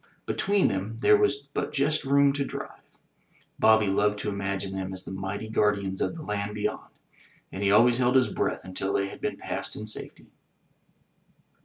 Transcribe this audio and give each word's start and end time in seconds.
Between 0.25 0.67
them 0.67 0.97
there 1.01 1.15
was 1.15 1.47
but 1.53 1.71
just 1.71 2.05
room 2.05 2.33
to 2.33 2.43
drive. 2.43 2.81
Bobby 3.59 3.85
loved 3.85 4.17
to 4.17 4.29
imagine 4.29 4.73
them 4.73 4.93
as 4.93 5.05
the 5.05 5.11
mighty 5.11 5.47
guardians 5.47 6.01
of 6.01 6.15
the 6.15 6.23
land 6.23 6.55
beyond, 6.55 6.89
and 7.51 7.61
he 7.61 7.71
always 7.71 7.99
held 7.99 8.15
his 8.15 8.27
breath 8.33 8.65
until 8.65 8.93
they 8.93 9.09
had 9.09 9.21
been 9.21 9.37
passed 9.37 9.75
in 9.75 9.85
safety. 9.85 10.25